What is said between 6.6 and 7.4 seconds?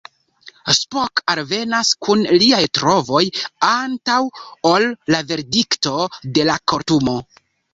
kortumo.